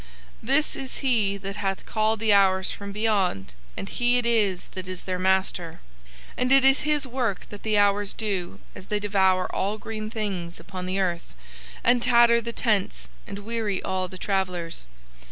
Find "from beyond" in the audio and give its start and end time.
2.71-3.53